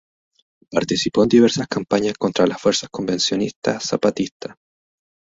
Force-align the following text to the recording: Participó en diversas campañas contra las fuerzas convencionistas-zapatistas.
Participó 0.71 1.21
en 1.21 1.29
diversas 1.29 1.67
campañas 1.67 2.15
contra 2.17 2.47
las 2.47 2.59
fuerzas 2.59 2.89
convencionistas-zapatistas. 2.89 4.55